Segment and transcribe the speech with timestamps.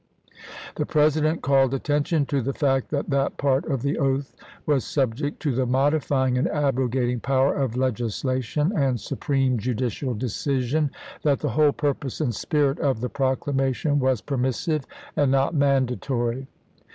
[0.77, 4.35] The President called attention to the fact that that part of the oath
[4.65, 10.89] was subject to the modifying and abrogating power of legislation and supreme judicial decision;
[11.21, 16.47] that the whole purpose and spirit of the proclamation was permissive and not mandatory.